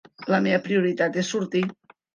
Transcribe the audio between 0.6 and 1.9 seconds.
prioritat és sortir.